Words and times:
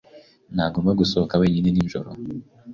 Ntagomba 0.53 0.91
gusohoka 1.01 1.39
wenyine 1.41 1.65
wenyine 1.67 1.79
nijoro. 1.85 2.09